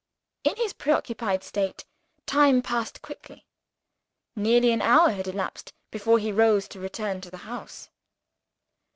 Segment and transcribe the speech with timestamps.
[0.43, 1.85] In his preoccupied state,
[2.25, 3.45] time passed quickly.
[4.35, 7.87] Nearly an hour had elapsed before he rose to return to the house.